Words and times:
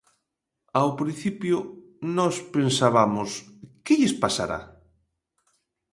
Ao 0.79 0.89
principio, 1.01 1.57
nós 2.17 2.35
pensabamos: 2.55 3.29
Que 3.85 3.97
lles 3.99 4.13
pasará? 4.23 4.59